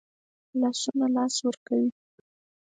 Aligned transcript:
لاسونه 0.59 1.05
لاس 1.15 1.35
ورکوي 1.45 1.87